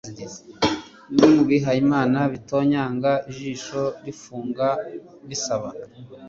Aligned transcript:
Bimwe 1.09 1.27
mubihayimana 1.35 2.19
bitonyanga 2.33 3.11
ijisho 3.31 3.81
rifunga 4.05 4.67
bisaba; 5.27 5.69